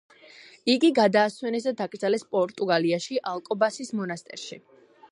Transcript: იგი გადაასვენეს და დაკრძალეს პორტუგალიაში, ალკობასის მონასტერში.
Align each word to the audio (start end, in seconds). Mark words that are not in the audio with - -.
იგი 0.73 0.89
გადაასვენეს 0.99 1.67
და 1.69 1.75
დაკრძალეს 1.83 2.27
პორტუგალიაში, 2.33 3.21
ალკობასის 3.35 3.97
მონასტერში. 4.03 4.61